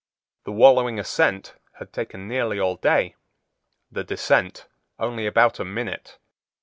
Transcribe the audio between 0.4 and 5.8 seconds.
The wallowing ascent had taken nearly all day, the descent only about a